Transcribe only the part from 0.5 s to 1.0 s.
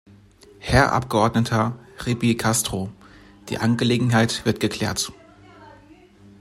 Herr